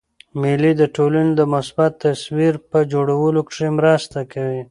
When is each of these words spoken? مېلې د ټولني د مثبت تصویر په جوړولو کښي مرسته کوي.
مېلې 0.41 0.71
د 0.77 0.83
ټولني 0.95 1.31
د 1.39 1.41
مثبت 1.53 1.91
تصویر 2.03 2.53
په 2.69 2.79
جوړولو 2.91 3.39
کښي 3.47 3.69
مرسته 3.77 4.19
کوي. 4.33 4.59